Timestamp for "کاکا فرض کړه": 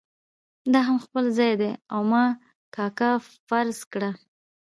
2.75-4.09